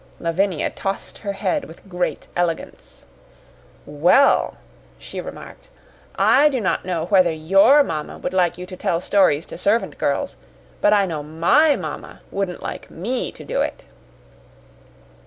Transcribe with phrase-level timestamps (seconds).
[0.19, 3.05] Lavinia tossed her head with great elegance.
[3.85, 4.57] "Well,"
[4.97, 5.69] she remarked,
[6.15, 9.99] "I do not know whether your mamma would like you to tell stories to servant
[9.99, 10.37] girls,
[10.81, 13.85] but I know MY mamma wouldn't like ME to do it."